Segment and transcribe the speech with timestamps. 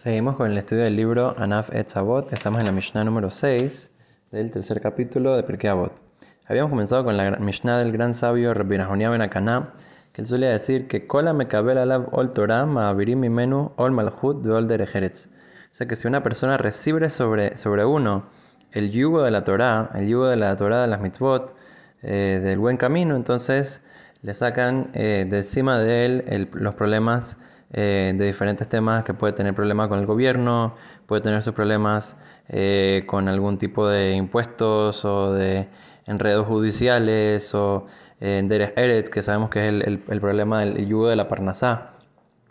[0.00, 2.32] Seguimos con el estudio del libro Anaf Etzavot.
[2.32, 3.90] Estamos en la Mishnah número 6
[4.30, 5.92] del tercer capítulo de Pirkei Avot.
[6.46, 9.74] Habíamos comenzado con la Mishnah del gran sabio Rabbi Nahonia ben Akaná,
[10.14, 14.50] que él solía decir que Kola mekabel alav ol Torah ma'avirim mimenu ol malchut de
[14.50, 15.26] ol derejeretz.
[15.26, 18.24] O sea que si una persona recibe sobre, sobre uno
[18.72, 21.54] el yugo de la Torah, el yugo de la Torah de las mitzvot,
[22.00, 23.84] eh, del buen camino, entonces
[24.22, 27.36] le sacan eh, de encima de él los problemas
[27.72, 30.74] eh, de diferentes temas, que puede tener problemas con el gobierno,
[31.06, 32.16] puede tener sus problemas
[32.48, 35.68] eh, con algún tipo de impuestos o de
[36.06, 37.86] enredos judiciales o
[38.20, 41.92] Derech Eretz, que sabemos que es el, el, problema del yugo de la Parnasá.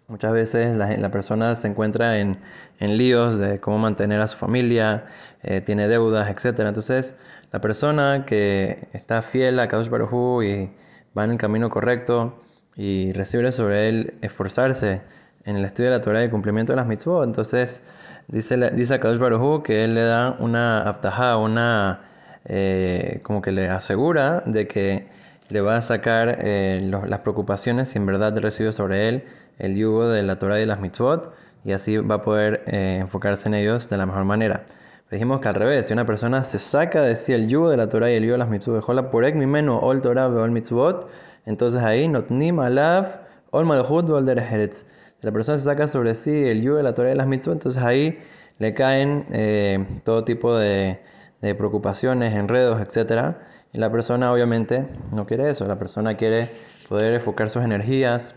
[0.08, 2.40] Muchas veces la, la persona se encuentra en,
[2.80, 5.06] en, líos de cómo mantener a su familia,
[5.44, 6.62] eh, tiene deudas, etc.
[6.62, 7.16] Entonces,
[7.52, 10.72] la persona que está fiel a Kadosh Baruj y
[11.16, 12.42] va en el camino correcto,
[12.80, 15.02] y recibe sobre él esforzarse
[15.44, 17.26] en el estudio de la Torah y el cumplimiento de las mitzvot.
[17.26, 17.84] Entonces,
[18.30, 22.00] dice, dice a Kadosh Baruj que él le da una aptaja, una,
[22.46, 25.08] eh, como que le asegura de que
[25.50, 29.24] le va a sacar eh, las preocupaciones si en verdad recibe sobre él
[29.58, 31.34] el yugo de la Torah y las mitzvot
[31.66, 34.64] y así va a poder eh, enfocarse en ellos de la mejor manera.
[35.12, 37.90] Dijimos que al revés, si una persona se saca de sí el yugo de la
[37.90, 41.10] Torah y el yugo de las mitzvot, por menos ol Torah ol mitzvot,
[41.50, 44.30] entonces ahí, notnim alav ol malhut ol
[44.72, 44.86] Si
[45.22, 47.82] la persona se saca sobre sí el yugo de la Torah y las mitzvot, entonces
[47.82, 48.20] ahí
[48.60, 51.00] le caen eh, todo tipo de,
[51.42, 53.38] de, preocupaciones, enredos, etc.
[53.74, 56.50] Y la persona obviamente no quiere eso, la persona quiere
[56.88, 58.36] poder enfocar sus energías,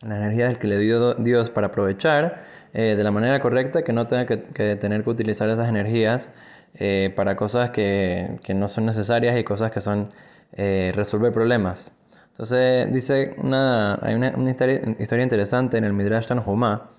[0.00, 4.06] las energías que le dio Dios para aprovechar eh, de la manera correcta, que no
[4.06, 4.38] tenga que,
[4.76, 6.32] tener que utilizar esas energías
[6.72, 10.10] eh, para cosas que, que, no son necesarias y cosas que son
[10.56, 11.92] resolver problemas.
[12.40, 16.90] Entonces dice una, hay una, historia, interesante en el Midrash Tanhumá,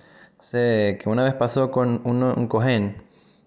[0.51, 2.97] que una vez pasó con un cohen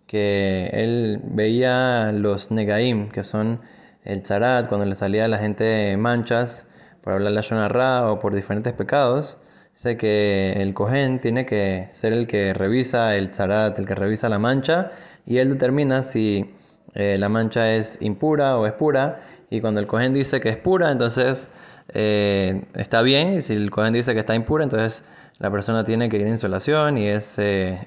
[0.08, 3.60] que él veía los negaim, que son
[4.02, 6.66] el charat, cuando le salía a la gente manchas
[7.00, 9.38] por hablar la shonarra o por diferentes pecados.
[9.74, 14.28] Dice que el cohen tiene que ser el que revisa el charat, el que revisa
[14.28, 14.90] la mancha,
[15.26, 16.56] y él determina si
[16.94, 19.20] eh, la mancha es impura o es pura.
[19.54, 21.48] Y cuando el cohen dice que es pura, entonces
[21.88, 25.04] eh, está bien, y si el Cohen dice que está impura, entonces
[25.38, 27.78] la persona tiene que ir en insolación y es, eh,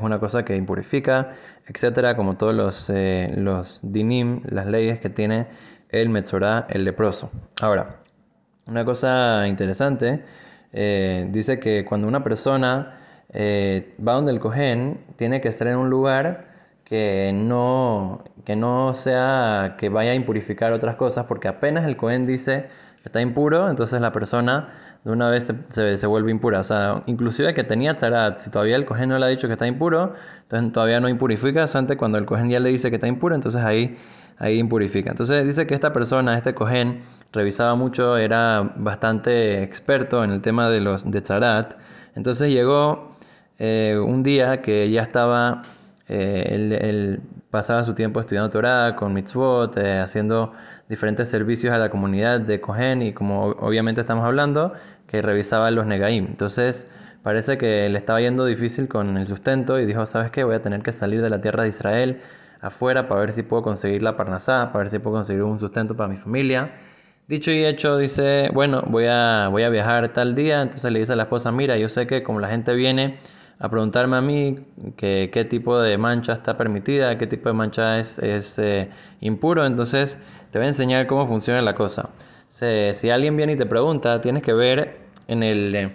[0.00, 1.34] una cosa que impurifica,
[1.66, 5.46] etcétera, como todos los, eh, los dinim, las leyes que tiene
[5.88, 7.30] el Metzorah, el leproso.
[7.60, 8.00] Ahora,
[8.66, 10.24] una cosa interesante,
[10.72, 12.98] dice que cuando una persona
[13.32, 16.53] va donde el Cohen, tiene que estar en un lugar
[16.84, 22.26] que no, que no sea que vaya a impurificar otras cosas, porque apenas el Cohen
[22.26, 22.68] dice
[23.04, 24.68] está impuro, entonces la persona
[25.04, 26.60] de una vez se, se, vuelve impura.
[26.60, 29.52] O sea, inclusive que tenía tzarat, si todavía el cohen no le ha dicho que
[29.52, 33.06] está impuro, entonces todavía no impurifica, solamente cuando el cohen ya le dice que está
[33.06, 33.98] impuro, entonces ahí,
[34.38, 35.10] ahí impurifica.
[35.10, 37.02] Entonces dice que esta persona, este cohen,
[37.32, 41.74] revisaba mucho, era bastante experto en el tema de los de tzarat.
[42.14, 43.14] Entonces llegó
[43.58, 45.62] eh, un día que ya estaba,
[46.08, 47.20] eh, él,
[47.50, 50.52] pasaba su tiempo estudiando Torah con mitzvot, eh, haciendo
[50.88, 54.72] diferentes servicios a la comunidad de Cohen y como obviamente estamos hablando,
[55.06, 56.26] que revisaba los negaim.
[56.26, 56.88] Entonces
[57.22, 60.44] parece que le estaba yendo difícil con el sustento y dijo, ¿sabes qué?
[60.44, 62.20] Voy a tener que salir de la tierra de Israel
[62.60, 65.96] afuera para ver si puedo conseguir la parnasá, para ver si puedo conseguir un sustento
[65.96, 66.72] para mi familia.
[67.28, 71.12] Dicho y hecho, dice, bueno, voy a, voy a viajar tal día, entonces le dice
[71.14, 73.18] a la esposa, mira, yo sé que como la gente viene
[73.64, 74.58] a preguntarme a mí
[74.94, 78.90] que, qué tipo de mancha está permitida, qué tipo de mancha es, es eh,
[79.22, 79.64] impuro.
[79.64, 80.18] Entonces
[80.50, 82.10] te voy a enseñar cómo funciona la cosa.
[82.50, 84.98] si alguien viene y te pregunta, tienes que ver
[85.28, 85.94] en, el, en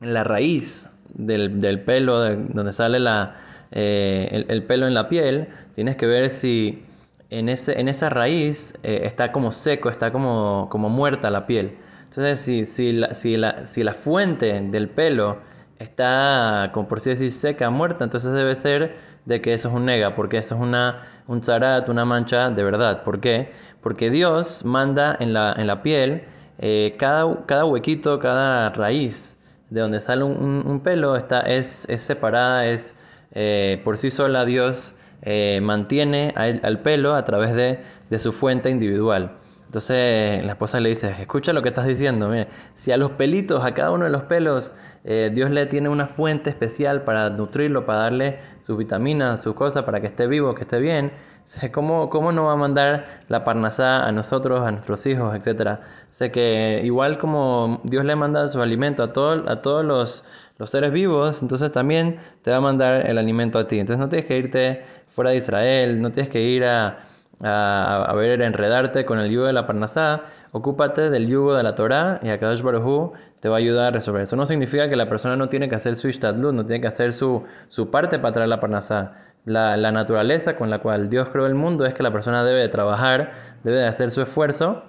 [0.00, 3.38] la raíz del, del pelo, de, donde sale la,
[3.72, 6.84] eh, el, pelo en la piel, tienes que ver si
[7.28, 11.72] en, ese, en esa raíz eh, está como seco, está como, como muerta la piel.
[12.04, 15.38] Entonces, si, si, la, si, la, si la fuente del pelo
[15.78, 19.86] está, como por así decir, seca, muerta, entonces debe ser de que eso es un
[19.86, 23.02] nega, porque eso es una, un zarat, una mancha de verdad.
[23.04, 23.52] ¿Por qué?
[23.82, 26.24] Porque Dios manda en la, en la piel
[26.58, 29.38] eh, cada, cada huequito, cada raíz
[29.70, 32.96] de donde sale un, pelo está, es, es separada, es
[33.32, 38.70] eh, por sí sola Dios eh, mantiene al, pelo a través de, de su fuente
[38.70, 39.32] individual.
[39.74, 43.64] Entonces la esposa le dice, escucha lo que estás diciendo, mire, si a los pelitos,
[43.64, 44.72] a cada uno de los pelos,
[45.02, 49.82] eh, Dios le tiene una fuente especial para nutrirlo, para darle sus vitaminas, sus cosas,
[49.82, 51.10] para que esté vivo, que esté bien,
[51.72, 55.80] ¿cómo, cómo no va a mandar la parnasá a nosotros, a nuestros hijos, etcétera?
[56.08, 60.22] Sé que igual como Dios le manda su alimento a, todo, a todos los,
[60.56, 63.80] los seres vivos, entonces también te va a mandar el alimento a ti.
[63.80, 64.84] Entonces no tienes que irte
[65.16, 67.06] fuera de Israel, no tienes que ir a,
[67.42, 70.22] a, ver, enredarte con el yugo de la Parnasá,
[70.52, 74.22] ocúpate del yugo de la Torah y Akadosh Baruj te va a ayudar a resolver.
[74.22, 76.86] Eso no significa que la persona no tiene que hacer su ishtadlut, no tiene que
[76.86, 79.12] hacer su, su parte para traer la Parnasá.
[79.44, 82.60] La, la, naturaleza con la cual Dios creó el mundo es que la persona debe
[82.60, 83.32] de trabajar,
[83.62, 84.84] debe de hacer su esfuerzo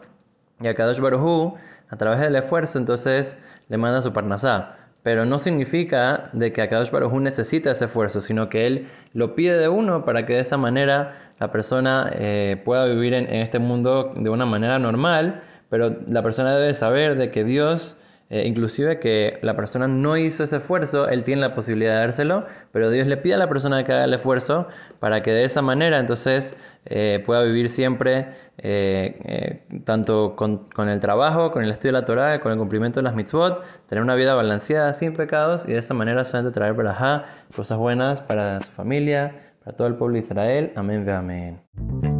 [0.62, 1.56] y Akadosh Baruj
[1.90, 3.38] a través del esfuerzo entonces
[3.68, 8.50] le manda su Parnasá pero no significa de que Akadosh Baruj necesita ese esfuerzo, sino
[8.50, 12.88] que Él lo pide de uno para que de esa manera la persona eh, pueda
[12.88, 17.44] vivir en, este mundo de una manera normal, pero la persona debe saber de que
[17.44, 17.98] Dios
[18.30, 22.46] eh, inclusive que la persona no hizo ese esfuerzo, él tiene la posibilidad de dárselo,
[22.72, 24.68] pero Dios le pide a la persona que haga el esfuerzo
[25.00, 31.52] para que de esa manera entonces eh, pueda vivir siempre eh, tanto con, el trabajo,
[31.52, 34.34] con el estudio de la Torah, con el cumplimiento de las mitzvot, tener una vida
[34.34, 37.26] balanceada sin pecados y de esa manera solamente traer para
[37.56, 40.72] cosas buenas para su familia, para todo el pueblo de Israel.
[40.76, 42.15] Amén, ve amén.